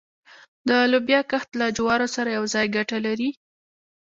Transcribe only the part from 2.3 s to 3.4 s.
یوځای ګټه لري؟